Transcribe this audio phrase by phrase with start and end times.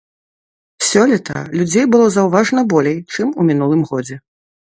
[0.89, 4.15] Сёлета людзей было заўважна болей, чым у мінулым годзе.